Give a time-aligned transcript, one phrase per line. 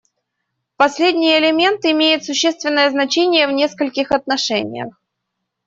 [0.77, 4.99] Последний элемент имеет существенное значение в нескольких отношениях.